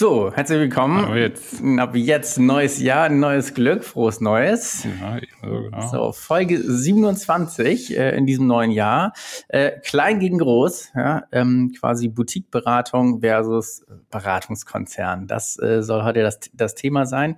[0.00, 1.04] So, herzlich willkommen.
[1.04, 1.62] Aber jetzt.
[1.76, 4.84] Ab jetzt neues Jahr, neues Glück, frohes Neues.
[4.84, 5.88] Ja, so, genau.
[5.88, 9.12] so Folge 27 äh, in diesem neuen Jahr.
[9.48, 15.26] Äh, klein gegen groß, ja, ähm, quasi Boutique-Beratung versus Beratungskonzern.
[15.26, 17.36] Das äh, soll heute das, das Thema sein.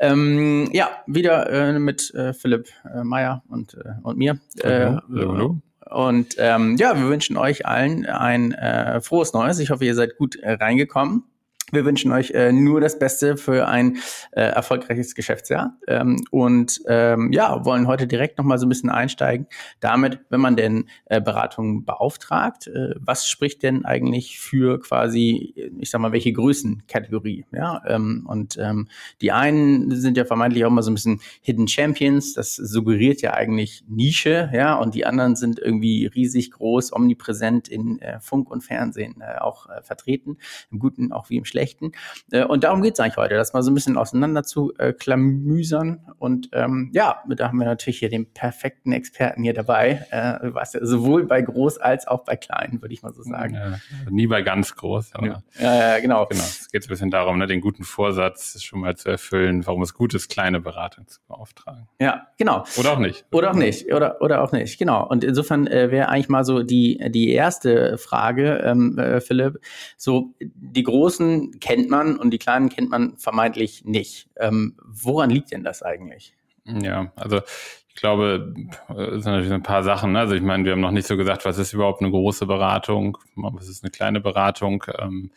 [0.00, 4.40] Ähm, ja, wieder äh, mit äh, Philipp äh, Meyer und, äh, und mir.
[4.64, 5.00] Hallo.
[5.08, 5.32] Hallo.
[5.32, 5.60] Hallo.
[5.90, 9.60] Und ähm, ja, wir wünschen euch allen ein äh, frohes Neues.
[9.60, 11.29] Ich hoffe, ihr seid gut äh, reingekommen.
[11.72, 13.98] Wir wünschen euch äh, nur das Beste für ein
[14.32, 19.46] äh, erfolgreiches Geschäftsjahr ähm, und ähm, ja, wollen heute direkt nochmal so ein bisschen einsteigen.
[19.78, 25.90] Damit, wenn man denn äh, Beratungen beauftragt, äh, was spricht denn eigentlich für quasi, ich
[25.90, 28.88] sag mal, welche Größenkategorie, ja, ähm, und ähm,
[29.20, 33.34] die einen sind ja vermeintlich auch mal so ein bisschen Hidden Champions, das suggeriert ja
[33.34, 38.62] eigentlich Nische, ja, und die anderen sind irgendwie riesig groß, omnipräsent in äh, Funk und
[38.62, 40.38] Fernsehen äh, auch äh, vertreten,
[40.72, 41.92] im Guten auch wie im Schlechten schlechten.
[42.32, 44.92] Äh, und darum geht es eigentlich heute, das mal so ein bisschen auseinander zu äh,
[44.92, 46.00] klamüsern.
[46.18, 50.72] Und ähm, ja, da haben wir natürlich hier den perfekten Experten hier dabei, äh, was
[50.72, 53.54] ja sowohl bei groß als auch bei klein, würde ich mal so sagen.
[53.54, 55.14] Ja, nie bei ganz groß.
[55.14, 56.26] Aber ja, ja, genau.
[56.26, 56.42] genau.
[56.42, 59.94] Es geht ein bisschen darum, ne, den guten Vorsatz schon mal zu erfüllen, warum es
[59.94, 61.88] gut ist, kleine Beratung zu beauftragen.
[62.00, 62.64] Ja, genau.
[62.78, 63.24] Oder auch nicht.
[63.32, 63.92] Oder auch nicht.
[63.92, 65.06] Oder, oder auch nicht, genau.
[65.06, 69.60] Und insofern äh, wäre eigentlich mal so die, die erste Frage, ähm, äh, Philipp,
[69.96, 74.28] so die großen kennt man und die kleinen kennt man vermeintlich nicht.
[74.36, 76.34] Ähm, woran liegt denn das eigentlich?
[76.64, 77.40] Ja, also
[77.88, 78.54] ich glaube,
[78.88, 80.12] es sind natürlich ein paar Sachen.
[80.12, 80.20] Ne?
[80.20, 83.18] Also ich meine, wir haben noch nicht so gesagt, was ist überhaupt eine große Beratung,
[83.34, 84.84] was ist eine kleine Beratung.
[84.98, 85.30] Ähm,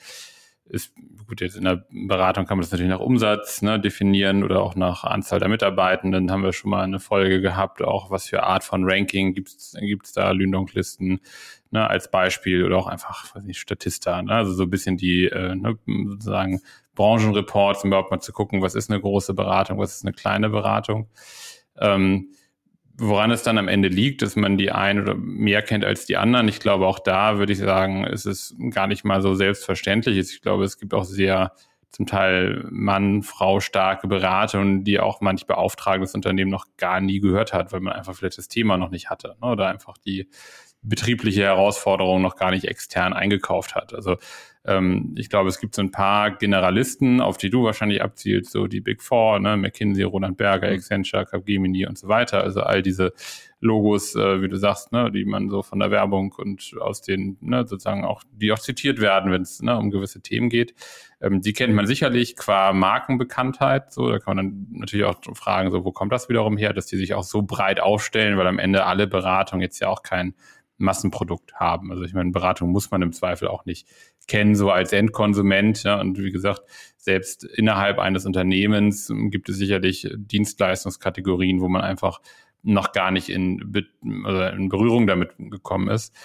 [0.74, 0.94] ist
[1.28, 4.76] gut, jetzt in der Beratung kann man das natürlich nach Umsatz ne, definieren oder auch
[4.76, 6.32] nach Anzahl der Mitarbeitenden.
[6.32, 10.14] Haben wir schon mal eine Folge gehabt, auch was für Art von Ranking gibt es
[10.14, 11.22] da, Lündonklisten
[11.70, 14.34] ne, als Beispiel oder auch einfach, weiß nicht, Statista, ne?
[14.34, 16.62] also so ein bisschen die äh, ne, sozusagen
[16.96, 20.50] Branchenreports, um überhaupt mal zu gucken, was ist eine große Beratung, was ist eine kleine
[20.50, 21.08] Beratung.
[21.78, 22.30] Ähm,
[22.98, 26.18] woran es dann am Ende liegt, dass man die einen oder mehr kennt als die
[26.18, 26.48] anderen.
[26.48, 30.18] Ich glaube, auch da würde ich sagen, ist es gar nicht mal so selbstverständlich.
[30.18, 31.54] Ich glaube, es gibt auch sehr
[31.90, 37.54] zum Teil Mann, Frau starke Beratungen, die auch manch beauftragendes Unternehmen noch gar nie gehört
[37.54, 39.48] hat, weil man einfach vielleicht das Thema noch nicht hatte ne?
[39.48, 40.28] oder einfach die
[40.82, 43.94] betriebliche Herausforderung noch gar nicht extern eingekauft hat.
[43.94, 44.18] Also
[44.66, 48.68] ähm, ich glaube, es gibt so ein paar Generalisten, auf die du wahrscheinlich abzielst, so
[48.68, 50.76] die Big Four, ne, McKinsey, Roland Berger, mhm.
[50.76, 52.42] Accenture, Capgemini und so weiter.
[52.42, 53.14] Also all diese
[53.60, 57.38] Logos, äh, wie du sagst, ne, die man so von der Werbung und aus den,
[57.42, 60.74] ne, sozusagen auch, die auch zitiert werden, wenn es ne, um gewisse Themen geht.
[61.22, 63.92] Ähm, die kennt man sicherlich qua Markenbekanntheit.
[63.92, 66.86] So, da kann man dann natürlich auch fragen, so, wo kommt das wiederum her, dass
[66.86, 70.36] die sich auch so breit aufstellen, weil am Ende alle Beratungen jetzt ja auch kein
[70.78, 71.92] Massenprodukt haben.
[71.92, 73.88] Also ich meine, Beratung muss man im Zweifel auch nicht
[74.28, 75.84] kennen, so als Endkonsument.
[75.84, 76.62] Ja, und wie gesagt,
[76.98, 82.22] selbst innerhalb eines Unternehmens gibt es sicherlich Dienstleistungskategorien, wo man einfach
[82.64, 83.74] noch gar nicht in,
[84.04, 86.16] in Berührung damit gekommen ist.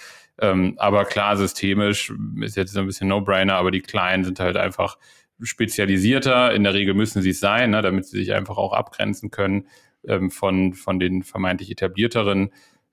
[0.40, 4.98] Ähm, aber klar, systemisch ist jetzt ein bisschen No-Brainer, aber die Kleinen sind halt einfach
[5.42, 6.54] spezialisierter.
[6.54, 9.66] In der Regel müssen sie es sein, ne, damit sie sich einfach auch abgrenzen können
[10.06, 12.50] ähm, von, von den vermeintlich etablierteren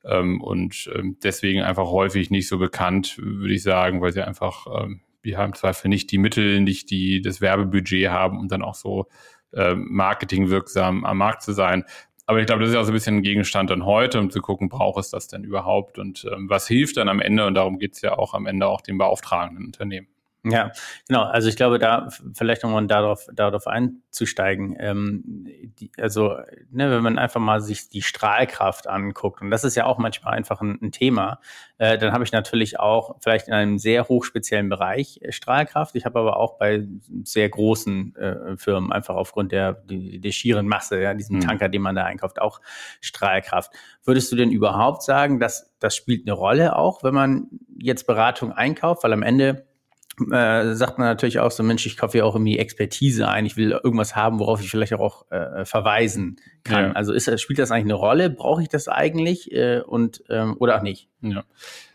[0.08, 4.68] ähm, und ähm, deswegen einfach häufig nicht so bekannt, würde ich sagen, weil sie einfach,
[4.84, 8.76] ähm, wir haben Zweifel nicht die Mittel, nicht die das Werbebudget haben, um dann auch
[8.76, 9.08] so
[9.54, 11.86] ähm, marketingwirksam am Markt zu sein.
[12.28, 14.42] Aber ich glaube, das ist auch so ein bisschen ein Gegenstand dann heute, um zu
[14.42, 17.46] gucken, braucht es das denn überhaupt und ähm, was hilft dann am Ende?
[17.46, 20.08] Und darum geht es ja auch am Ende auch dem beauftragenden Unternehmen.
[20.52, 20.72] Ja,
[21.08, 21.24] genau.
[21.24, 24.76] Also ich glaube, da vielleicht nochmal darauf, darauf einzusteigen.
[24.80, 25.24] Ähm,
[25.80, 26.36] die, also,
[26.72, 30.36] ne, wenn man einfach mal sich die Strahlkraft anguckt, und das ist ja auch manchmal
[30.36, 31.40] einfach ein, ein Thema,
[31.80, 35.96] äh, dann habe ich natürlich auch vielleicht in einem sehr hochspeziellen Bereich äh, Strahlkraft.
[35.96, 36.88] Ich habe aber auch bei
[37.24, 41.42] sehr großen äh, Firmen einfach aufgrund der, die, der schieren Masse, ja, diesem mhm.
[41.42, 42.62] Tanker, den man da einkauft, auch
[43.02, 43.74] Strahlkraft.
[44.04, 47.48] Würdest du denn überhaupt sagen, dass das spielt eine Rolle auch, wenn man
[47.78, 49.04] jetzt Beratung einkauft?
[49.04, 49.66] Weil am Ende
[50.32, 53.58] äh, sagt man natürlich auch so, Mensch, ich kaufe ja auch irgendwie Expertise ein, ich
[53.58, 56.86] will irgendwas haben, worauf ich vielleicht auch äh, verweisen kann.
[56.86, 56.92] Ja.
[56.94, 58.30] Also ist, spielt das eigentlich eine Rolle?
[58.30, 61.10] Brauche ich das eigentlich äh, und ähm, oder auch nicht?
[61.22, 61.44] Ja.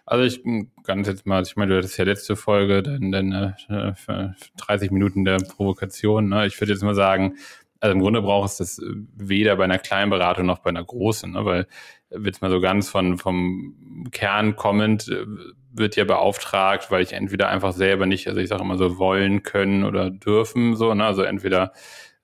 [0.07, 0.43] Also ich
[0.83, 5.25] ganz jetzt mal, ich meine, du hattest ja letzte Folge, dann, dann äh, 30 Minuten
[5.25, 6.29] der Provokation.
[6.29, 6.47] Ne?
[6.47, 7.37] Ich würde jetzt mal sagen,
[7.79, 8.83] also im Grunde braucht es das
[9.15, 11.45] weder bei einer kleinen Beratung noch bei einer großen, ne?
[11.45, 11.67] weil
[12.11, 15.25] jetzt mal so ganz von vom Kern kommend äh,
[15.73, 19.43] wird ja beauftragt, weil ich entweder einfach selber nicht, also ich sage immer so wollen
[19.43, 21.05] können oder dürfen, so, ne?
[21.05, 21.73] Also entweder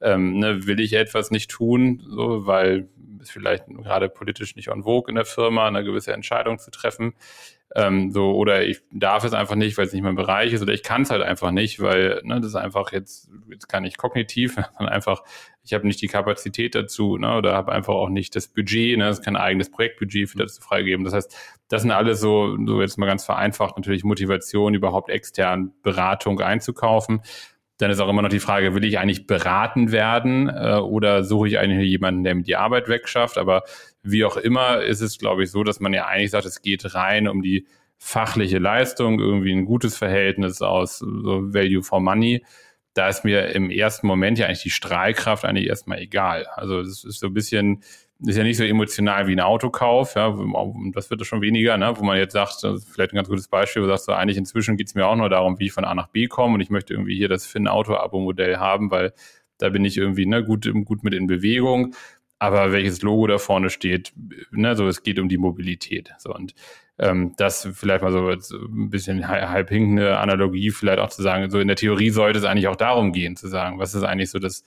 [0.01, 2.89] ähm, ne, will ich etwas nicht tun, so, weil
[3.21, 7.15] es vielleicht gerade politisch nicht en vogue in der Firma, eine gewisse Entscheidung zu treffen.
[7.75, 10.73] Ähm, so, oder ich darf es einfach nicht, weil es nicht mein Bereich ist, oder
[10.73, 13.97] ich kann es halt einfach nicht, weil ne, das ist einfach jetzt, jetzt kann ich
[13.99, 15.23] kognitiv, sondern einfach,
[15.65, 19.07] ich habe nicht die Kapazität dazu, ne, oder habe einfach auch nicht das Budget, ne,
[19.07, 21.05] das ist kein eigenes Projektbudget für das zu freigeben.
[21.05, 21.37] Das heißt,
[21.69, 27.23] das sind alles so, so jetzt mal ganz vereinfacht natürlich Motivation, überhaupt extern Beratung einzukaufen.
[27.79, 31.49] Dann ist auch immer noch die Frage, will ich eigentlich beraten werden äh, oder suche
[31.49, 33.37] ich eigentlich jemanden, der mir die Arbeit wegschafft?
[33.37, 33.65] Aber
[34.03, 36.95] wie auch immer ist es, glaube ich, so, dass man ja eigentlich sagt, es geht
[36.95, 37.67] rein um die
[37.99, 42.45] fachliche Leistung, irgendwie ein gutes Verhältnis aus so Value for Money.
[42.95, 46.47] Da ist mir im ersten Moment ja eigentlich die Strahlkraft eigentlich erstmal egal.
[46.55, 47.83] Also es ist so ein bisschen
[48.25, 50.35] ist ja nicht so emotional wie ein Autokauf, ja,
[50.93, 53.87] das wird schon weniger, ne, wo man jetzt sagt, vielleicht ein ganz gutes Beispiel, wo
[53.87, 55.95] du sagst, so eigentlich inzwischen geht es mir auch nur darum, wie ich von A
[55.95, 59.13] nach B komme und ich möchte irgendwie hier das Finn-Auto-Abo-Modell haben, weil
[59.59, 61.95] da bin ich irgendwie ne, gut, gut mit in Bewegung.
[62.39, 64.13] Aber welches Logo da vorne steht,
[64.51, 66.13] ne, so es geht um die Mobilität.
[66.19, 66.55] So und
[66.99, 71.61] ähm, das vielleicht mal so ein bisschen halb hinkende Analogie, vielleicht auch zu sagen, so
[71.61, 74.39] in der Theorie sollte es eigentlich auch darum gehen, zu sagen, was ist eigentlich so
[74.39, 74.65] das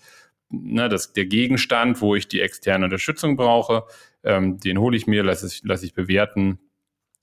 [0.49, 3.83] ne, das, der Gegenstand, wo ich die externe Unterstützung brauche,
[4.23, 6.59] ähm, den hole ich mir, lasse ich, lasse ich bewerten.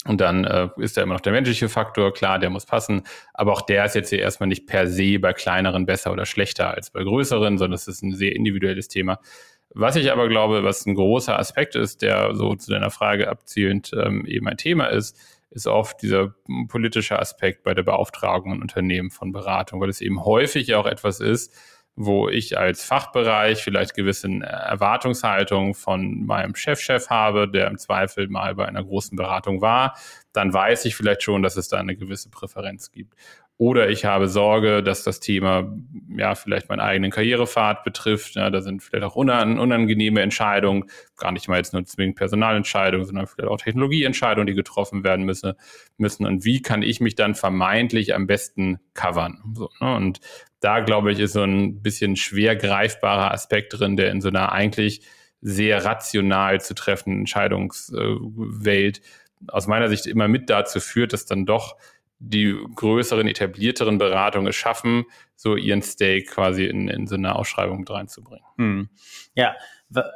[0.06, 3.02] Und dann äh, ist da immer noch der menschliche Faktor, klar, der muss passen.
[3.34, 6.72] Aber auch der ist jetzt hier erstmal nicht per se bei kleineren besser oder schlechter
[6.72, 9.18] als bei größeren, sondern es ist ein sehr individuelles Thema.
[9.70, 13.90] Was ich aber glaube, was ein großer Aspekt ist, der so zu deiner Frage abzielend
[14.00, 15.18] ähm, eben ein Thema ist,
[15.50, 16.34] ist oft dieser
[16.68, 21.20] politische Aspekt bei der Beauftragung in Unternehmen von Beratung, weil es eben häufig auch etwas
[21.20, 21.52] ist,
[21.96, 28.28] wo ich als Fachbereich vielleicht gewisse Erwartungshaltung von meinem Chefchef -Chef habe, der im Zweifel
[28.28, 29.96] mal bei einer großen Beratung war,
[30.32, 33.14] dann weiß ich vielleicht schon, dass es da eine gewisse Präferenz gibt.
[33.58, 35.72] Oder ich habe Sorge, dass das Thema
[36.14, 38.34] ja vielleicht meinen eigenen Karrierepfad betrifft.
[38.34, 40.84] Ja, da sind vielleicht auch unangenehme Entscheidungen,
[41.16, 45.54] gar nicht mal jetzt nur zwingend Personalentscheidungen, sondern vielleicht auch Technologieentscheidungen, die getroffen werden müssen.
[45.96, 46.26] müssen.
[46.26, 49.42] Und wie kann ich mich dann vermeintlich am besten covern?
[49.54, 49.96] So, ne?
[49.96, 50.20] Und
[50.66, 54.50] da, glaube ich, ist so ein bisschen schwer greifbarer Aspekt drin, der in so einer
[54.50, 55.00] eigentlich
[55.40, 59.00] sehr rational zu treffenden Entscheidungswelt
[59.46, 61.76] aus meiner Sicht immer mit dazu führt, dass dann doch
[62.18, 65.04] die größeren, etablierteren Beratungen es schaffen,
[65.34, 68.44] so ihren Stake quasi in, in so eine Ausschreibung mit reinzubringen.
[68.56, 68.88] Hm.
[69.34, 69.54] Ja,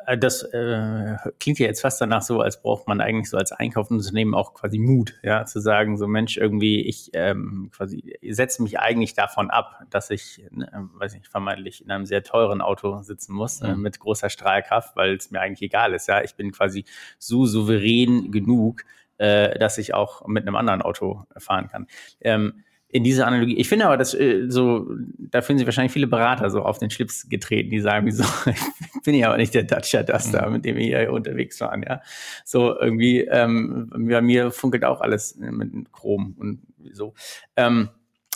[0.07, 3.53] äh, das äh, klingt ja jetzt fast danach so, als braucht man eigentlich so als
[3.53, 8.81] Einkaufsunternehmen auch quasi Mut, ja, zu sagen, so Mensch, irgendwie, ich ähm, quasi setze mich
[8.81, 13.33] eigentlich davon ab, dass ich, ne, weiß nicht, vermeintlich in einem sehr teuren Auto sitzen
[13.35, 13.73] muss, äh, mhm.
[13.73, 16.23] äh, mit großer Strahlkraft, weil es mir eigentlich egal ist, ja.
[16.23, 16.85] Ich bin quasi
[17.19, 18.85] so souverän genug,
[19.21, 21.87] äh, dass ich auch mit einem anderen Auto fahren kann.
[22.21, 23.57] Ähm, in dieser Analogie.
[23.57, 26.91] Ich finde aber, dass äh, so, da fühlen sich wahrscheinlich viele Berater so auf den
[26.91, 30.55] Schlips getreten, die sagen, wieso, ich bin ja aber nicht der Dacia Duster, mhm.
[30.55, 32.01] mit dem wir hier unterwegs waren, ja.
[32.45, 36.63] So irgendwie, ähm, bei mir funkelt auch alles mit Chrom und
[36.93, 37.15] so.
[37.57, 37.91] Ähm,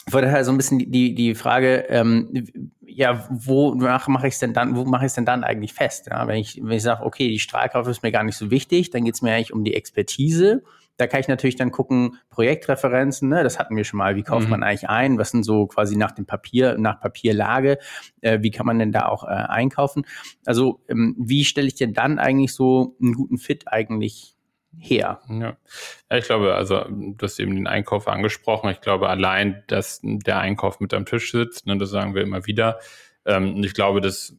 [0.09, 2.29] von daher so ein bisschen die, die Frage, ähm,
[2.95, 6.09] ja, wo mache ich es denn dann, wo mache ich es denn dann eigentlich fest?
[6.11, 8.91] Ja, wenn ich, wenn ich sage, okay, die Strahlkraft ist mir gar nicht so wichtig,
[8.91, 10.63] dann geht es mir eigentlich um die Expertise
[10.97, 14.45] da kann ich natürlich dann gucken, Projektreferenzen, ne, das hatten wir schon mal, wie kauft
[14.45, 14.51] mhm.
[14.51, 17.79] man eigentlich ein, was sind so quasi nach dem Papier, nach Papierlage,
[18.21, 20.07] äh, wie kann man denn da auch äh, einkaufen?
[20.45, 24.34] Also ähm, wie stelle ich denn dann eigentlich so einen guten Fit eigentlich
[24.79, 25.21] her?
[25.29, 25.57] Ja.
[26.11, 28.71] ja, ich glaube, also du hast eben den Einkauf angesprochen.
[28.71, 32.47] Ich glaube, allein, dass der Einkauf mit am Tisch sitzt, ne, das sagen wir immer
[32.47, 32.79] wieder.
[33.27, 34.37] Ähm, ich glaube, das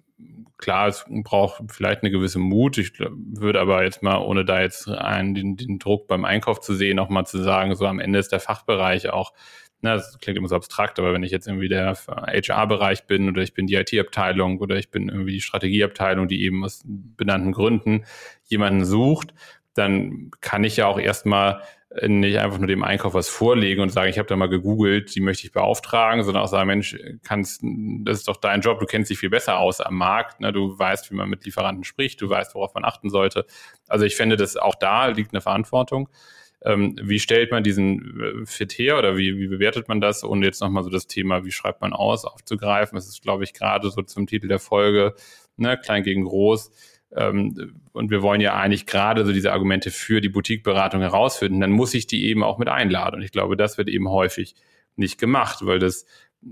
[0.58, 2.78] klar, es braucht vielleicht eine gewisse Mut.
[2.78, 6.74] Ich würde aber jetzt mal, ohne da jetzt einen, den, den Druck beim Einkauf zu
[6.74, 9.34] sehen, nochmal zu sagen, so am Ende ist der Fachbereich auch,
[9.82, 13.42] na, das klingt immer so abstrakt, aber wenn ich jetzt irgendwie der HR-Bereich bin oder
[13.42, 18.06] ich bin die IT-Abteilung oder ich bin irgendwie die Strategieabteilung, die eben aus benannten Gründen
[18.46, 19.34] jemanden sucht,
[19.76, 21.62] dann kann ich ja auch erstmal
[22.02, 25.22] nicht einfach nur dem Einkauf was vorlegen und sagen, ich habe da mal gegoogelt, die
[25.22, 29.10] möchte ich beauftragen, sondern auch sagen, Mensch, kannst, das ist doch dein Job, du kennst
[29.10, 30.52] dich viel besser aus am Markt, ne?
[30.52, 33.46] du weißt, wie man mit Lieferanten spricht, du weißt, worauf man achten sollte.
[33.88, 36.10] Also ich finde, dass auch da liegt eine Verantwortung.
[36.64, 40.24] Ähm, wie stellt man diesen äh, Fit her oder wie, wie bewertet man das?
[40.24, 42.96] Und jetzt nochmal so das Thema, wie schreibt man aus, aufzugreifen.
[42.96, 45.14] Das ist, glaube ich, gerade so zum Titel der Folge,
[45.58, 45.78] ne?
[45.78, 46.72] klein gegen groß
[47.16, 51.72] ähm, und wir wollen ja eigentlich gerade so diese Argumente für die Boutique-Beratung herausfinden, dann
[51.72, 53.18] muss ich die eben auch mit einladen.
[53.18, 54.56] Und ich glaube, das wird eben häufig
[54.98, 56.06] nicht gemacht, weil das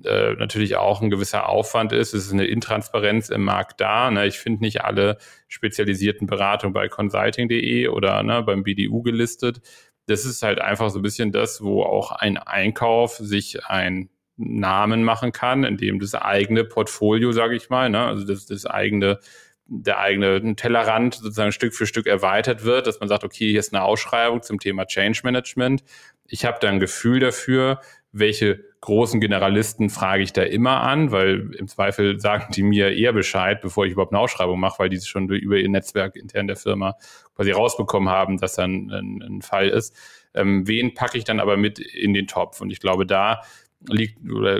[0.06, 2.14] äh, natürlich auch ein gewisser Aufwand ist.
[2.14, 4.10] Es ist eine Intransparenz im Markt da.
[4.10, 4.26] Ne?
[4.26, 5.18] Ich finde nicht alle
[5.48, 9.62] spezialisierten Beratungen bei consulting.de oder ne, beim BDU gelistet.
[10.08, 15.04] Das ist halt einfach so ein bisschen das, wo auch ein Einkauf sich ein Namen
[15.04, 19.20] machen kann, in dem das eigene Portfolio, sage ich mal, ne, also das, das eigene
[19.66, 23.74] der eigene Tellerrand sozusagen Stück für Stück erweitert wird, dass man sagt, okay, hier ist
[23.74, 25.84] eine Ausschreibung zum Thema Change Management.
[26.28, 27.80] Ich habe da ein Gefühl dafür,
[28.12, 33.14] welche großen Generalisten frage ich da immer an, weil im Zweifel sagen die mir eher
[33.14, 36.48] Bescheid, bevor ich überhaupt eine Ausschreibung mache, weil die es schon über ihr Netzwerk intern
[36.48, 36.96] der Firma
[37.36, 39.96] quasi rausbekommen haben, dass dann ein, ein Fall ist.
[40.34, 42.62] Ähm, wen packe ich dann aber mit in den Topf?
[42.62, 43.42] Und ich glaube, da
[43.88, 44.60] liegt oder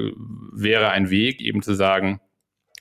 [0.52, 2.20] wäre ein Weg, eben zu sagen,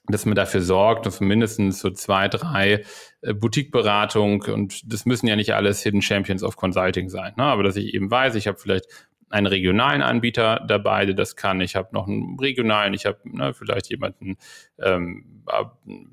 [0.09, 2.85] dass man dafür sorgt, dass mindestens so zwei, drei
[3.21, 7.45] äh, Boutique-Beratung und das müssen ja nicht alles Hidden Champions of Consulting sein, ne?
[7.45, 8.87] aber dass ich eben weiß, ich habe vielleicht
[9.33, 11.63] einen regionalen Anbieter dabei, der das kann.
[11.63, 14.37] Ich habe noch einen regionalen, ich habe ne, vielleicht jemanden
[14.79, 15.43] ähm,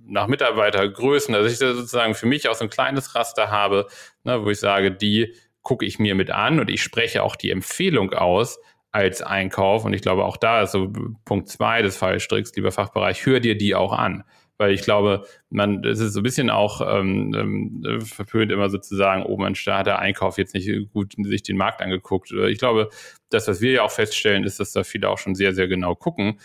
[0.08, 3.88] nach Mitarbeitergrößen, dass ich da sozusagen für mich auch so ein kleines Raster habe,
[4.24, 7.52] ne, wo ich sage, die gucke ich mir mit an und ich spreche auch die
[7.52, 8.60] Empfehlung aus
[8.92, 9.86] als Einkauf.
[9.86, 10.92] Und ich glaube, auch da ist so
[11.26, 14.24] Punkt zwei des Fallstricks, lieber Fachbereich, hör dir die auch an
[14.60, 19.24] weil ich glaube, man, es ist so ein bisschen auch ähm, ähm, verpönt immer sozusagen,
[19.24, 22.32] oh Mensch, da hat der Einkauf jetzt nicht gut sich den Markt angeguckt.
[22.32, 22.90] Ich glaube,
[23.30, 25.96] das, was wir ja auch feststellen, ist, dass da viele auch schon sehr, sehr genau
[25.96, 26.40] gucken.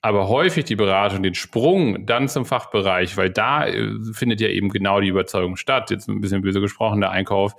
[0.00, 4.70] Aber häufig die Beratung, den Sprung dann zum Fachbereich, weil da äh, findet ja eben
[4.70, 5.90] genau die Überzeugung statt.
[5.90, 7.52] Jetzt ein bisschen böse gesprochen, der Einkauf,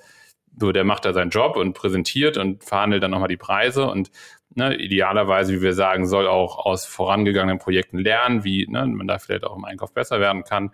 [0.58, 4.12] so, der macht da seinen Job und präsentiert und verhandelt dann nochmal die Preise und
[4.56, 9.20] ne, idealerweise, wie wir sagen, soll auch aus vorangegangenen Projekten lernen, wie ne, man da
[9.20, 10.72] vielleicht auch im Einkauf besser werden kann.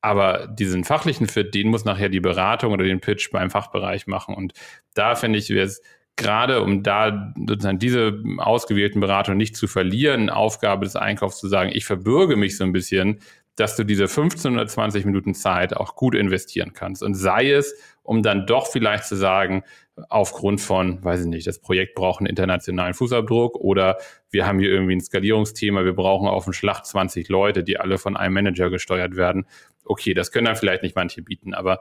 [0.00, 4.34] Aber diesen fachlichen Fit, den muss nachher die Beratung oder den Pitch beim Fachbereich machen.
[4.34, 4.52] Und
[4.94, 5.82] da finde ich, wäre es
[6.16, 11.70] gerade, um da sozusagen diese ausgewählten Beratungen nicht zu verlieren, Aufgabe des Einkaufs zu sagen,
[11.72, 13.20] ich verbürge mich so ein bisschen,
[13.56, 17.02] dass du diese 15 oder 20 Minuten Zeit auch gut investieren kannst.
[17.02, 17.74] Und sei es,
[18.06, 19.64] um dann doch vielleicht zu sagen,
[20.08, 23.96] aufgrund von, weiß ich nicht, das Projekt braucht einen internationalen Fußabdruck oder
[24.30, 27.98] wir haben hier irgendwie ein Skalierungsthema, wir brauchen auf dem Schlacht 20 Leute, die alle
[27.98, 29.46] von einem Manager gesteuert werden.
[29.84, 31.80] Okay, das können dann vielleicht nicht manche bieten, aber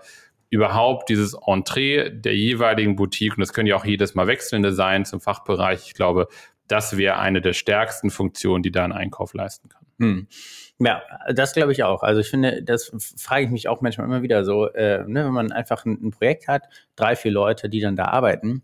[0.49, 5.05] überhaupt dieses Entree der jeweiligen Boutique, und das können ja auch jedes Mal wechselnde sein
[5.05, 6.27] zum Fachbereich, ich glaube,
[6.67, 9.84] das wäre eine der stärksten Funktionen, die da ein Einkauf leisten kann.
[9.99, 10.27] Hm.
[10.79, 11.01] Ja,
[11.33, 12.03] das glaube ich auch.
[12.03, 15.33] Also ich finde, das frage ich mich auch manchmal immer wieder so, äh, ne, wenn
[15.33, 16.63] man einfach ein, ein, Projekt hat,
[16.97, 18.63] drei, vier Leute, die dann da arbeiten.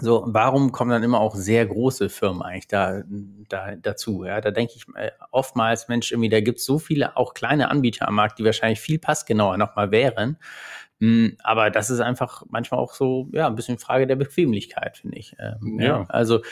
[0.00, 3.02] So, warum kommen dann immer auch sehr große Firmen eigentlich da,
[3.50, 4.24] da dazu?
[4.24, 7.70] Ja, da denke ich äh, oftmals, Mensch, irgendwie, da gibt es so viele auch kleine
[7.70, 10.38] Anbieter am Markt, die wahrscheinlich viel passgenauer nochmal wären.
[11.02, 15.18] Hm, aber das ist einfach manchmal auch so, ja, ein bisschen Frage der Bequemlichkeit, finde
[15.18, 15.34] ich.
[15.40, 15.86] Ähm, ja.
[15.86, 16.04] ja.
[16.08, 16.42] Also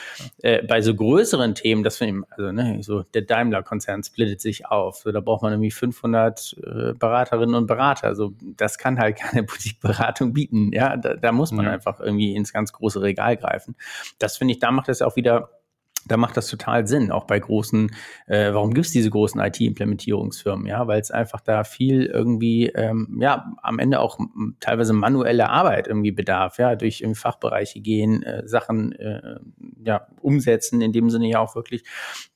[0.42, 4.66] äh, bei so größeren Themen, das finde ich, also ne, so der Daimler-Konzern splittet sich
[4.66, 5.02] auf.
[5.04, 8.08] So, da braucht man irgendwie 500 äh, Beraterinnen und Berater.
[8.08, 10.72] Also das kann halt keine Boutique-Beratung bieten.
[10.72, 11.70] Ja, da, da muss man ja.
[11.70, 13.76] einfach irgendwie ins ganz große Regal greifen.
[14.18, 15.59] Das finde ich, da macht es auch wieder
[16.06, 17.90] da macht das total Sinn, auch bei großen,
[18.26, 20.66] äh, warum gibt es diese großen IT-Implementierungsfirmen?
[20.66, 24.18] Ja, weil es einfach da viel irgendwie, ähm, ja, am Ende auch
[24.60, 29.36] teilweise manuelle Arbeit irgendwie bedarf, ja, durch irgendwie Fachbereiche gehen, äh, Sachen äh,
[29.84, 31.84] ja, umsetzen, in dem Sinne ja auch wirklich,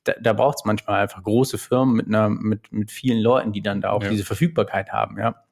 [0.03, 3.61] da, da braucht es manchmal einfach große Firmen mit einer, mit, mit vielen Leuten, die
[3.61, 4.09] dann da auch ja.
[4.09, 5.44] diese Verfügbarkeit haben, ja.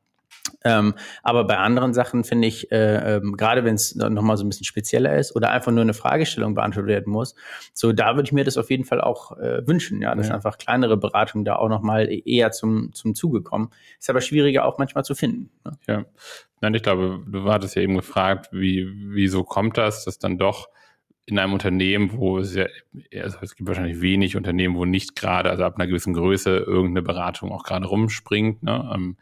[0.65, 4.49] Ähm, aber bei anderen Sachen finde ich, äh, ähm, gerade wenn es nochmal so ein
[4.49, 7.35] bisschen spezieller ist oder einfach nur eine Fragestellung beantwortet werden muss,
[7.73, 10.35] so da würde ich mir das auf jeden Fall auch äh, wünschen, ja, dass ja.
[10.35, 13.71] einfach kleinere Beratungen da auch nochmal eher zum, zum Zuge kommen.
[13.99, 15.49] Ist aber schwieriger auch manchmal zu finden.
[15.65, 15.71] Ne?
[15.87, 16.05] Ja,
[16.63, 20.69] Nein, ich glaube, du hattest ja eben gefragt, wie, wieso kommt das, dass dann doch
[21.25, 22.67] in einem Unternehmen, wo es ja,
[23.21, 27.01] also es gibt wahrscheinlich wenig Unternehmen, wo nicht gerade, also ab einer gewissen Größe, irgendeine
[27.01, 28.63] Beratung auch gerade rumspringt.
[28.63, 28.91] Ne?
[28.95, 29.17] Ähm,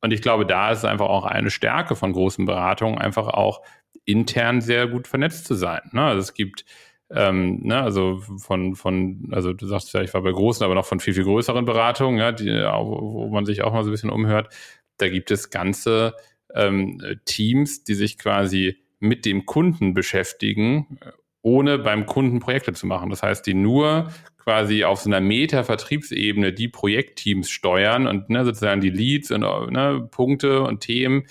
[0.00, 3.62] und ich glaube, da ist einfach auch eine Stärke von großen Beratungen, einfach auch
[4.04, 5.80] intern sehr gut vernetzt zu sein.
[5.92, 6.02] Ne?
[6.02, 6.64] Also es gibt,
[7.10, 10.86] ähm, ne, also von, von, also du sagst ja, ich war bei großen, aber noch
[10.86, 14.10] von viel, viel größeren Beratungen, ja, die, wo man sich auch mal so ein bisschen
[14.10, 14.54] umhört.
[14.98, 16.14] Da gibt es ganze
[16.54, 20.98] ähm, Teams, die sich quasi mit dem Kunden beschäftigen,
[21.42, 23.10] ohne beim Kunden Projekte zu machen.
[23.10, 28.80] Das heißt, die nur quasi auf so einer Meta-Vertriebsebene die Projektteams steuern und ne, sozusagen
[28.80, 31.24] die Leads und ne, Punkte und Themen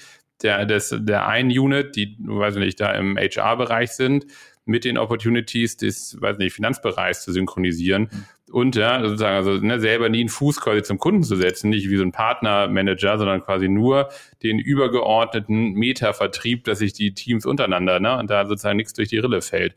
[0.43, 4.27] der, des, der einen Unit, die, weiß nicht, da im HR-Bereich sind,
[4.65, 8.09] mit den Opportunities des, weiß nicht, Finanzbereichs zu synchronisieren.
[8.11, 8.25] Mhm.
[8.49, 11.89] Und ja, sozusagen, also ne, selber nie einen Fuß quasi zum Kunden zu setzen, nicht
[11.89, 14.09] wie so ein Partnermanager, sondern quasi nur
[14.41, 19.17] den übergeordneten Meta-Vertrieb, dass sich die Teams untereinander, ne, und da sozusagen nichts durch die
[19.17, 19.75] Rille fällt.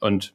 [0.00, 0.34] Und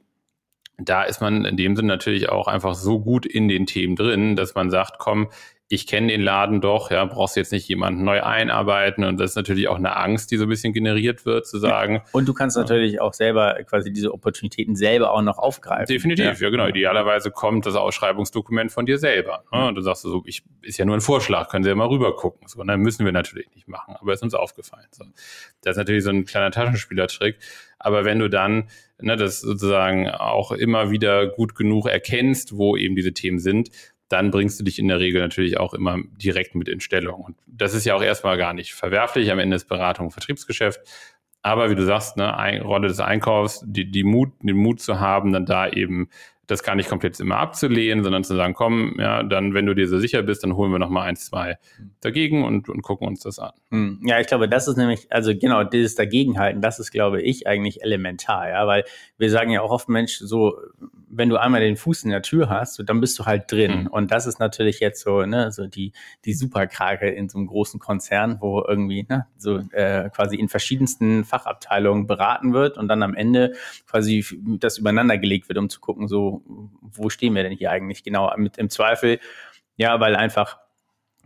[0.78, 4.36] da ist man in dem Sinn natürlich auch einfach so gut in den Themen drin,
[4.36, 5.30] dass man sagt, komm,
[5.68, 9.36] ich kenne den Laden doch, ja, brauchst jetzt nicht jemanden neu einarbeiten und das ist
[9.36, 12.04] natürlich auch eine Angst, die so ein bisschen generiert wird, zu sagen.
[12.12, 15.88] Und du kannst natürlich auch selber quasi diese Opportunitäten selber auch noch aufgreifen.
[15.88, 16.68] Definitiv, ja, ja genau.
[16.68, 19.44] Idealerweise kommt das Ausschreibungsdokument von dir selber.
[19.52, 19.68] Ne?
[19.68, 22.16] Und du sagst so, ich, ist ja nur ein Vorschlag, können Sie ja mal rüber
[22.16, 22.48] gucken.
[22.48, 24.86] So, dann müssen wir natürlich nicht machen, aber ist uns aufgefallen.
[24.92, 25.04] So.
[25.64, 27.40] Das ist natürlich so ein kleiner Taschenspielertrick.
[27.80, 28.70] Aber wenn du dann
[29.00, 33.70] ne, das sozusagen auch immer wieder gut genug erkennst, wo eben diese Themen sind,
[34.10, 37.22] dann bringst du dich in der Regel natürlich auch immer direkt mit in Stellung.
[37.22, 39.32] Und das ist ja auch erstmal gar nicht verwerflich.
[39.32, 40.80] Am Ende ist Beratung Vertriebsgeschäft.
[41.42, 45.32] Aber wie du sagst, ne, Rolle des Einkaufs, die, die Mut, den Mut zu haben,
[45.32, 46.10] dann da eben
[46.48, 49.88] das gar nicht komplett immer abzulehnen, sondern zu sagen, komm, ja, dann, wenn du dir
[49.88, 51.58] so sicher bist, dann holen wir noch mal eins, zwei
[52.02, 53.52] dagegen und, und gucken uns das an.
[53.72, 54.02] Hm.
[54.06, 57.84] Ja, ich glaube, das ist nämlich, also genau, dieses Dagegenhalten, das ist, glaube ich, eigentlich
[57.84, 58.84] elementar, ja, weil
[59.18, 60.58] wir sagen ja auch oft, Mensch, so,
[61.18, 63.84] wenn du einmal den Fuß in der Tür hast, so, dann bist du halt drin.
[63.84, 63.88] Mhm.
[63.88, 65.94] Und das ist natürlich jetzt so, ne, so die,
[66.26, 71.24] die Superkrake in so einem großen Konzern, wo irgendwie, ne, so äh, quasi in verschiedensten
[71.24, 73.54] Fachabteilungen beraten wird und dann am Ende
[73.88, 74.26] quasi
[74.60, 76.44] das übereinander gelegt wird, um zu gucken, so,
[76.82, 78.34] wo stehen wir denn hier eigentlich genau?
[78.38, 79.20] Mit im Zweifel,
[79.78, 80.58] ja, weil einfach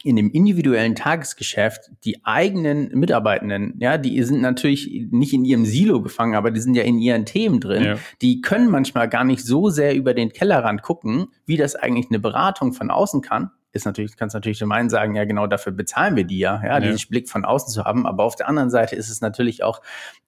[0.04, 6.02] in dem individuellen Tagesgeschäft die eigenen Mitarbeitenden, ja, die sind natürlich nicht in ihrem Silo
[6.02, 7.84] gefangen, aber die sind ja in ihren Themen drin.
[7.84, 7.98] Ja.
[8.22, 12.20] Die können manchmal gar nicht so sehr über den Tellerrand gucken, wie das eigentlich eine
[12.20, 13.52] Beratung von außen kann.
[13.72, 16.80] Ist natürlich, kannst natürlich zum einen sagen, ja, genau dafür bezahlen wir die ja, ja,
[16.80, 16.80] ja.
[16.80, 18.08] diesen Blick von außen zu haben.
[18.08, 19.82] Aber auf der anderen Seite ist es natürlich auch,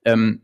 [0.05, 0.41] ähm,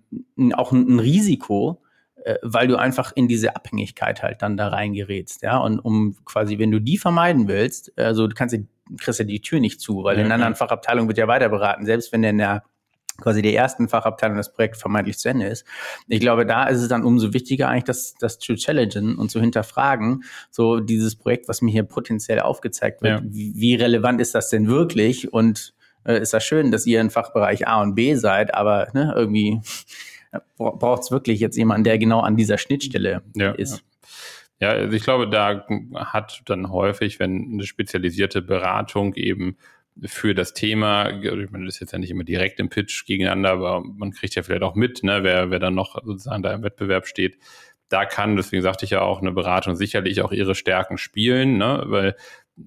[0.54, 1.84] auch ein, ein Risiko,
[2.24, 5.58] äh, weil du einfach in diese Abhängigkeit halt dann da reingerätst, ja.
[5.60, 8.68] Und um quasi, wenn du die vermeiden willst, also du kannst die
[9.00, 10.56] kriegst ja die Tür nicht zu, weil ja, in anderen.
[10.56, 12.64] Fachabteilungen wird ja weiter beraten, selbst wenn der in der
[13.20, 15.66] quasi der ersten Fachabteilung das Projekt vermeintlich zu Ende ist.
[16.08, 19.40] Ich glaube, da ist es dann umso wichtiger eigentlich, das, das zu challengen und zu
[19.40, 23.26] hinterfragen, so dieses Projekt, was mir hier potenziell aufgezeigt wird, ja.
[23.28, 25.74] wie, wie, relevant ist das denn wirklich und
[26.06, 29.62] äh, ist das schön, dass ihr in Fachbereich A und B seid, aber ne, irgendwie
[30.58, 33.78] braucht es wirklich jetzt jemanden, der genau an dieser Schnittstelle ja, ist.
[33.78, 33.82] Ja,
[34.60, 39.58] also ich glaube, da hat dann häufig, wenn eine spezialisierte Beratung eben
[40.04, 43.52] für das Thema, ich meine, das ist jetzt ja nicht immer direkt im Pitch gegeneinander,
[43.52, 46.64] aber man kriegt ja vielleicht auch mit, ne, wer, wer dann noch sozusagen da im
[46.64, 47.38] Wettbewerb steht.
[47.90, 51.84] Da kann, deswegen sagte ich ja auch, eine Beratung sicherlich auch ihre Stärken spielen, ne,
[51.86, 52.16] weil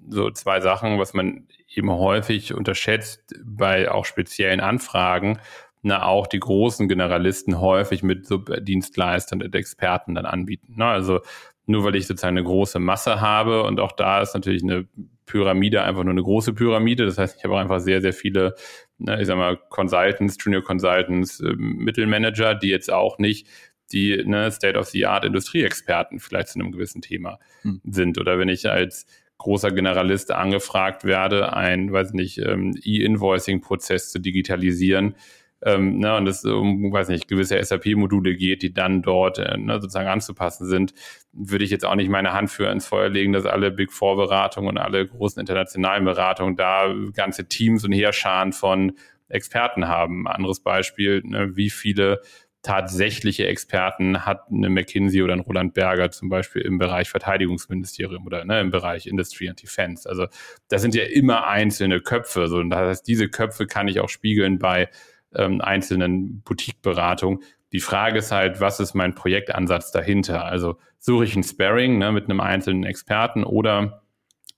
[0.09, 5.39] so zwei Sachen, was man eben häufig unterschätzt bei auch speziellen Anfragen,
[5.83, 10.75] na, auch die großen Generalisten häufig mit Subdienstleistern und Experten dann anbieten.
[10.77, 10.85] Ne?
[10.85, 11.21] Also
[11.67, 14.89] nur weil ich sozusagen eine große Masse habe und auch da ist natürlich eine
[15.31, 17.07] Pyramide einfach nur eine große Pyramide.
[17.07, 18.57] Das heißt, ich habe auch einfach sehr, sehr viele,
[18.99, 23.47] ne, ich sag mal, Consultants, Junior Consultants, äh, Mittelmanager, die jetzt auch nicht
[23.93, 27.81] die ne, State-of-the-Art Industrieexperten vielleicht zu einem gewissen Thema hm.
[27.85, 28.19] sind.
[28.19, 29.07] Oder wenn ich als
[29.39, 35.15] großer Generalist angefragt werde, ein, weiß nicht, ähm, E-Invoicing-Prozess zu digitalisieren,
[35.63, 39.75] ähm, ne, und es um, weiß nicht, gewisse SAP-Module geht, die dann dort äh, ne,
[39.81, 40.95] sozusagen anzupassen sind,
[41.33, 44.71] würde ich jetzt auch nicht meine Hand für ins Feuer legen, dass alle Big Four-Beratungen
[44.71, 48.93] und alle großen internationalen Beratungen da ganze Teams und Heerscharen von
[49.29, 50.27] Experten haben.
[50.27, 52.21] Anderes Beispiel, ne, wie viele
[52.63, 58.45] tatsächliche Experten hat eine McKinsey oder ein Roland Berger zum Beispiel im Bereich Verteidigungsministerium oder
[58.45, 60.09] ne, im Bereich Industry and Defense.
[60.09, 60.27] Also
[60.69, 62.49] das sind ja immer einzelne Köpfe.
[62.49, 64.89] So, und das heißt, diese Köpfe kann ich auch spiegeln bei
[65.35, 67.41] ähm, einzelnen Boutique-Beratungen.
[67.73, 70.45] Die Frage ist halt, was ist mein Projektansatz dahinter?
[70.45, 74.03] Also suche ich ein Sparring ne, mit einem einzelnen Experten oder,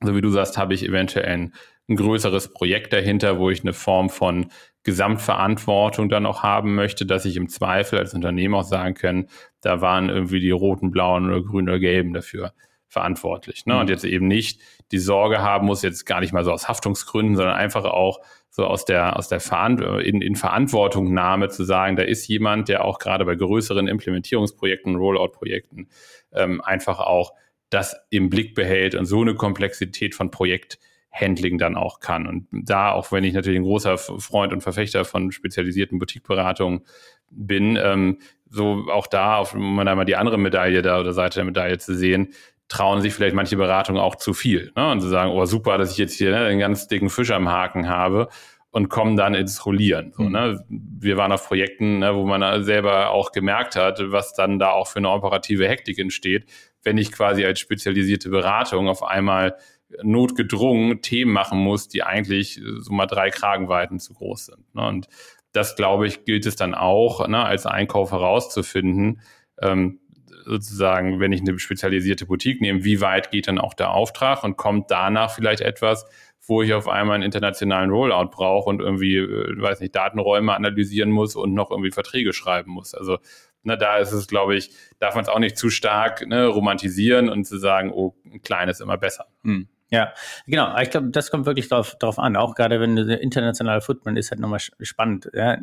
[0.01, 1.55] so wie du sagst, habe ich eventuell ein,
[1.89, 4.47] ein größeres Projekt dahinter, wo ich eine Form von
[4.85, 9.29] Gesamtverantwortung dann auch haben möchte, dass ich im Zweifel als Unternehmen auch sagen kann,
[9.61, 12.53] da waren irgendwie die roten, blauen oder grünen oder gelben dafür
[12.89, 13.65] verantwortlich.
[13.67, 13.75] Ne?
[13.75, 13.81] Mhm.
[13.81, 17.37] Und jetzt eben nicht die Sorge haben muss, jetzt gar nicht mal so aus Haftungsgründen,
[17.37, 18.21] sondern einfach auch
[18.55, 22.85] so aus der, aus der Verant in, in Verantwortungnahme zu sagen, da ist jemand, der
[22.85, 25.88] auch gerade bei größeren Implementierungsprojekten, Rollout-Projekten
[26.35, 27.33] ähm, einfach auch
[27.71, 32.27] das im Blick behält und so eine Komplexität von Projekthandling dann auch kann.
[32.27, 36.83] Und da, auch wenn ich natürlich ein großer Freund und Verfechter von spezialisierten Boutique-Beratungen
[37.31, 38.19] bin, ähm,
[38.51, 41.95] so auch da, auf, um einmal die andere Medaille da oder Seite der Medaille zu
[41.95, 42.35] sehen,
[42.73, 44.73] trauen sich vielleicht manche Beratungen auch zu viel.
[44.75, 44.91] Ne?
[44.91, 47.51] Und zu sagen, oh super, dass ich jetzt hier ne, einen ganz dicken Fisch am
[47.51, 48.29] Haken habe
[48.71, 50.15] und kommen dann ins Rollieren.
[50.17, 50.65] So, ne?
[50.69, 54.87] Wir waren auf Projekten, ne, wo man selber auch gemerkt hat, was dann da auch
[54.87, 56.47] für eine operative Hektik entsteht,
[56.83, 59.55] wenn ich quasi als spezialisierte Beratung auf einmal
[60.03, 64.75] notgedrungen Themen machen muss, die eigentlich so mal drei Kragenweiten zu groß sind.
[64.75, 64.89] Ne?
[64.89, 65.09] Und
[65.53, 69.21] das, glaube ich, gilt es dann auch, ne, als Einkauf herauszufinden,
[69.61, 70.01] ähm,
[70.45, 74.57] sozusagen, wenn ich eine spezialisierte Boutique nehme, wie weit geht dann auch der Auftrag und
[74.57, 76.07] kommt danach vielleicht etwas,
[76.47, 81.11] wo ich auf einmal einen internationalen Rollout brauche und irgendwie, äh, weiß nicht, Datenräume analysieren
[81.11, 82.95] muss und noch irgendwie Verträge schreiben muss.
[82.95, 83.19] Also
[83.63, 87.29] ne, da ist es, glaube ich, darf man es auch nicht zu stark ne, romantisieren
[87.29, 89.27] und zu sagen, oh, ein kleines immer besser.
[89.45, 89.69] Hm.
[89.91, 90.15] Ja,
[90.47, 90.75] genau.
[90.81, 92.35] Ich glaube, das kommt wirklich drauf, drauf an.
[92.35, 95.31] Auch gerade wenn der internationale Footprint ist halt nochmal spannend.
[95.35, 95.59] Ja?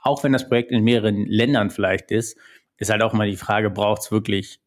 [0.00, 2.38] Auch wenn das Projekt in mehreren Ländern vielleicht ist,
[2.78, 4.60] ist halt auch mal die Frage, braucht es wirklich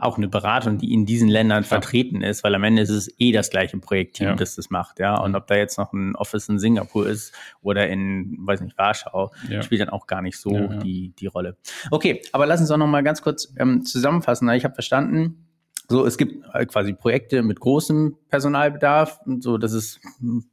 [0.00, 1.68] auch eine Beratung, die in diesen Ländern ja.
[1.68, 4.34] vertreten ist, weil am Ende ist es eh das gleiche Projektteam, ja.
[4.34, 5.18] das das macht, ja.
[5.18, 9.32] Und ob da jetzt noch ein Office in Singapur ist oder in, weiß nicht, Warschau,
[9.48, 9.62] ja.
[9.62, 10.50] spielt dann auch gar nicht so
[10.82, 11.56] Die, die Rolle.
[11.90, 14.48] Okay, aber lass uns auch noch mal ganz kurz ähm, zusammenfassen.
[14.50, 15.46] Ich habe verstanden,
[15.88, 19.20] so, es gibt äh, quasi Projekte mit großem Personalbedarf.
[19.38, 20.00] So, das ist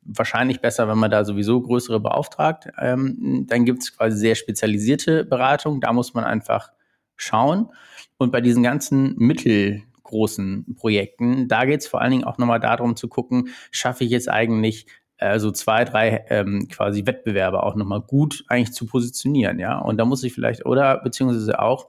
[0.03, 2.69] wahrscheinlich besser, wenn man da sowieso größere beauftragt.
[2.79, 5.81] Ähm, dann gibt es quasi sehr spezialisierte Beratung.
[5.81, 6.71] Da muss man einfach
[7.15, 7.69] schauen.
[8.17, 12.95] Und bei diesen ganzen mittelgroßen Projekten, da geht es vor allen Dingen auch nochmal darum
[12.95, 18.02] zu gucken, schaffe ich jetzt eigentlich äh, so zwei, drei ähm, quasi Wettbewerbe auch nochmal
[18.02, 19.78] gut eigentlich zu positionieren, ja.
[19.78, 21.88] Und da muss ich vielleicht, oder beziehungsweise auch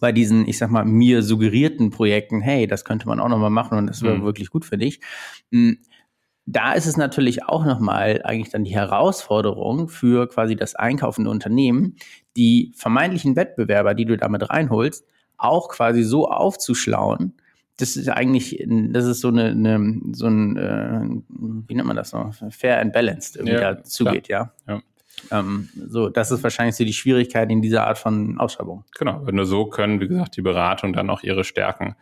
[0.00, 3.76] bei diesen, ich sag mal, mir suggerierten Projekten, hey, das könnte man auch nochmal machen
[3.76, 4.24] und das wäre mhm.
[4.24, 5.00] wirklich gut für dich.
[5.50, 5.78] Hm,
[6.46, 11.96] da ist es natürlich auch nochmal eigentlich dann die Herausforderung für quasi das einkaufende Unternehmen,
[12.36, 17.34] die vermeintlichen Wettbewerber, die du damit reinholst, auch quasi so aufzuschlauen,
[17.78, 22.10] das ist eigentlich, das ist so eine, eine so ein, äh, wie nennt man das
[22.10, 24.52] so, fair and balanced irgendwie ja, da zugeht, ja.
[24.68, 24.80] ja.
[25.30, 28.84] Ähm, so, das ist wahrscheinlich so die Schwierigkeit in dieser Art von Ausschreibung.
[28.98, 31.96] Genau, nur so können, wie gesagt, die Beratung dann auch ihre Stärken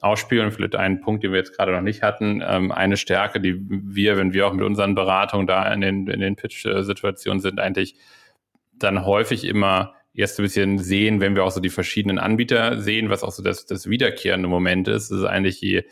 [0.00, 0.52] ausspielen.
[0.52, 2.42] Vielleicht einen Punkt, den wir jetzt gerade noch nicht hatten.
[2.46, 6.20] Ähm, eine Stärke, die wir, wenn wir auch mit unseren Beratungen da in den, in
[6.20, 7.96] den Pitch-Situationen sind, eigentlich
[8.78, 13.10] dann häufig immer erst ein bisschen sehen, wenn wir auch so die verschiedenen Anbieter sehen,
[13.10, 15.84] was auch so das, das wiederkehrende Moment ist, ist eigentlich je,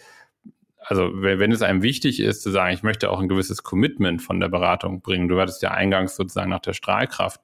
[0.80, 4.40] also wenn es einem wichtig ist zu sagen, ich möchte auch ein gewisses Commitment von
[4.40, 5.28] der Beratung bringen.
[5.28, 7.40] Du hattest ja eingangs sozusagen nach der Strahlkraft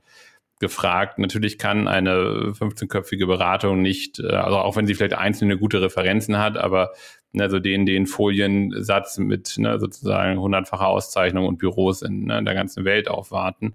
[0.60, 1.18] gefragt.
[1.18, 6.38] Natürlich kann eine 15-köpfige Beratung nicht, äh, also auch wenn sie vielleicht einzelne gute Referenzen
[6.38, 6.92] hat, aber
[7.32, 12.44] ne, so den, den Foliensatz mit ne, sozusagen hundertfacher Auszeichnung und Büros in, ne, in
[12.44, 13.74] der ganzen Welt aufwarten.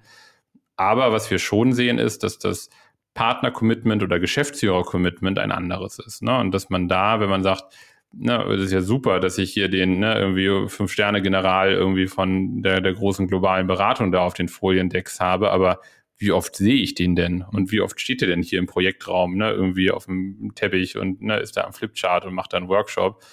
[0.78, 2.70] Aber was wir schon sehen ist, dass das
[3.16, 6.22] Partner-Commitment oder Geschäftsführer-Commitment ein anderes ist.
[6.22, 6.38] Ne?
[6.38, 7.64] Und dass man da, wenn man sagt,
[8.12, 12.82] na, das ist ja super, dass ich hier den ne, irgendwie Fünf-Sterne-General irgendwie von der,
[12.82, 15.80] der großen globalen Beratung da auf den Foliendecks habe, aber
[16.18, 17.44] wie oft sehe ich den denn?
[17.52, 21.22] Und wie oft steht der denn hier im Projektraum, ne, irgendwie auf dem Teppich und
[21.22, 23.24] ne, ist da am Flipchart und macht da einen Workshop?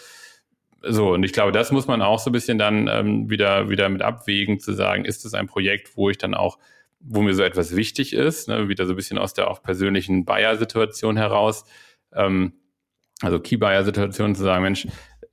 [0.85, 3.89] So, und ich glaube, das muss man auch so ein bisschen dann ähm, wieder, wieder
[3.89, 6.59] mit abwägen, zu sagen, ist das ein Projekt, wo ich dann auch
[7.05, 10.25] wo mir so etwas wichtig ist, ne, wieder so ein bisschen aus der auch persönlichen
[10.25, 11.65] Buyer-Situation heraus,
[12.13, 12.53] ähm,
[13.21, 14.87] also Key-Buyer-Situation zu sagen, Mensch,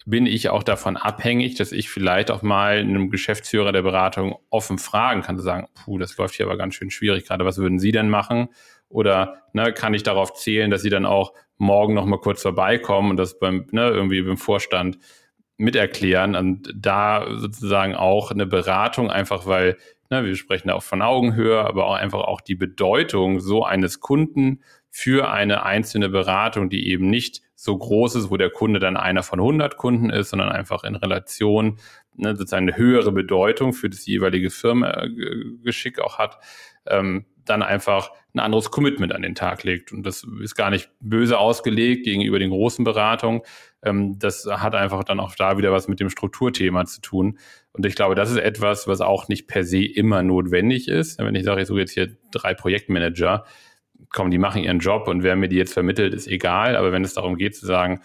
[0.05, 4.77] bin ich auch davon abhängig, dass ich vielleicht auch mal einem Geschäftsführer der Beratung offen
[4.77, 7.79] fragen kann, zu sagen, puh, das läuft hier aber ganz schön schwierig gerade, was würden
[7.79, 8.49] Sie denn machen?
[8.87, 13.11] Oder ne, kann ich darauf zählen, dass Sie dann auch morgen noch mal kurz vorbeikommen
[13.11, 14.97] und das beim ne, irgendwie beim Vorstand
[15.57, 19.77] miterklären und da sozusagen auch eine Beratung einfach, weil
[20.11, 23.99] Ne, wir sprechen da auch von Augenhöhe, aber auch einfach auch die Bedeutung so eines
[23.99, 28.95] Kunden für eine einzelne Beratung, die eben nicht so groß ist, wo der Kunde dann
[28.95, 31.77] einer von 100 Kunden ist, sondern einfach in Relation
[32.15, 36.37] ne, sozusagen eine höhere Bedeutung für das jeweilige Firmengeschick auch hat,
[36.87, 39.91] ähm, dann einfach ein anderes Commitment an den Tag legt.
[39.91, 43.41] Und das ist gar nicht böse ausgelegt gegenüber den großen Beratungen.
[43.83, 47.39] Ähm, das hat einfach dann auch da wieder was mit dem Strukturthema zu tun.
[47.73, 51.19] Und ich glaube, das ist etwas, was auch nicht per se immer notwendig ist.
[51.19, 53.43] Wenn ich sage, ich suche jetzt hier drei Projektmanager,
[54.11, 56.75] komm, die machen ihren Job und wer mir die jetzt vermittelt, ist egal.
[56.75, 58.01] Aber wenn es darum geht zu sagen,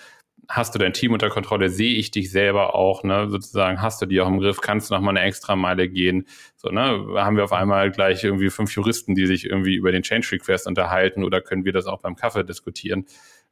[0.48, 4.06] hast du dein Team unter Kontrolle, sehe ich dich selber auch, ne, sozusagen, hast du
[4.06, 7.36] die auch im Griff, kannst du noch mal eine extra Meile gehen, so, ne, haben
[7.36, 11.24] wir auf einmal gleich irgendwie fünf Juristen, die sich irgendwie über den Change Request unterhalten
[11.24, 13.06] oder können wir das auch beim Kaffee diskutieren?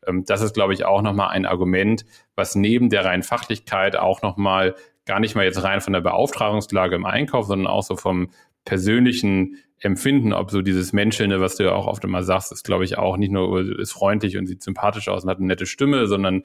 [0.07, 3.97] Ähm, das ist, glaube ich, auch noch mal ein Argument, was neben der reinen Fachlichkeit
[3.97, 7.83] auch noch mal gar nicht mal jetzt rein von der Beauftragungslage im Einkauf, sondern auch
[7.83, 8.31] so vom
[8.65, 12.85] persönlichen Empfinden, ob so dieses Menschelnde, was du ja auch oft immer sagst, ist, glaube
[12.85, 16.07] ich, auch nicht nur ist freundlich und sieht sympathisch aus und hat eine nette Stimme,
[16.07, 16.43] sondern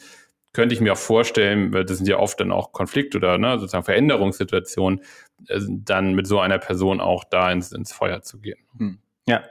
[0.53, 3.59] könnte ich mir auch vorstellen, weil das sind ja oft dann auch Konflikt- oder ne,
[3.59, 5.01] sozusagen Veränderungssituationen,
[5.47, 8.57] äh, dann mit so einer Person auch da ins, ins Feuer zu gehen.
[8.77, 8.97] Hm.
[9.27, 9.43] Ja,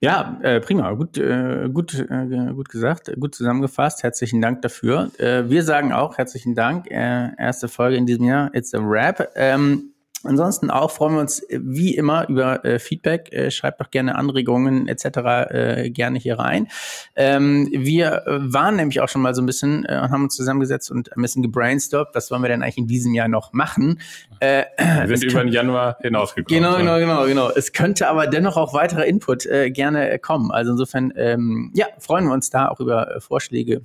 [0.00, 4.04] ja, äh, prima, gut, äh, gut, äh, gut gesagt, gut zusammengefasst.
[4.04, 5.10] Herzlichen Dank dafür.
[5.18, 6.88] Äh, wir sagen auch herzlichen Dank.
[6.88, 9.32] Äh, erste Folge in diesem Jahr, it's a wrap.
[9.34, 9.92] Ähm,
[10.24, 13.32] Ansonsten auch freuen wir uns äh, wie immer über äh, Feedback.
[13.32, 15.04] Äh, schreibt doch gerne Anregungen etc.
[15.50, 16.68] Äh, gerne hier rein.
[17.14, 20.34] Ähm, wir äh, waren nämlich auch schon mal so ein bisschen äh, und haben uns
[20.34, 22.10] zusammengesetzt und ein bisschen gebrainstormt.
[22.14, 24.00] Was wollen wir denn eigentlich in diesem Jahr noch machen?
[24.40, 24.66] Wir
[25.06, 26.62] sind über den Januar hinausgekommen.
[26.62, 27.50] Genau, genau, genau, genau.
[27.50, 30.52] Es könnte aber dennoch auch weiterer Input gerne kommen.
[30.52, 33.84] Also insofern, ähm, ja, freuen wir uns da auch über Vorschläge,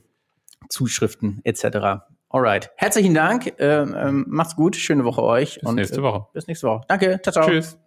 [0.69, 2.03] Zuschriften etc.
[2.33, 2.71] Alright.
[2.77, 3.53] Herzlichen Dank.
[3.59, 4.75] Ähm, ähm, macht's gut.
[4.75, 5.59] Schöne Woche euch.
[5.61, 6.25] Bis und, nächste Woche.
[6.33, 6.81] Bis nächste Woche.
[6.87, 7.19] Danke.
[7.21, 7.47] Ciao, ciao.
[7.47, 7.77] Tschüss.